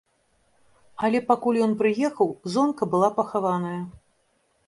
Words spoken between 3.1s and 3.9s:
пахаваная.